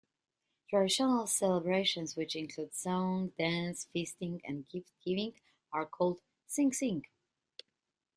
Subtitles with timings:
[0.67, 5.33] Traditional celebrations, which include song, dance, feasting and gift-giving,
[5.71, 7.05] are called "sing-sing".